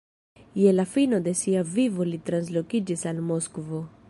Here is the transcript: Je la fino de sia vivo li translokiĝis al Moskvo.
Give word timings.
Je 0.61 0.71
la 0.77 0.85
fino 0.93 1.19
de 1.27 1.35
sia 1.43 1.63
vivo 1.75 2.09
li 2.13 2.21
translokiĝis 2.31 3.09
al 3.15 3.25
Moskvo. 3.31 3.89